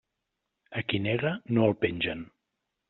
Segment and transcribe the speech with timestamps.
[0.81, 2.29] A qui nega, no el pengen.